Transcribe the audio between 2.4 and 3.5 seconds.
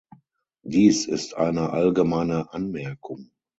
Anmerkung.